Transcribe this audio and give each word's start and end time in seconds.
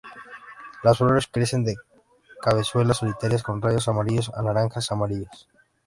Las 0.81 0.97
flores 0.97 1.27
crecen 1.27 1.69
en 1.69 1.75
cabezuelas 2.41 2.97
solitarias 2.97 3.43
con 3.43 3.61
rayos 3.61 3.87
amarillos 3.87 4.31
a 4.33 4.41
naranja 4.41 4.79
amarillos. 4.89 5.47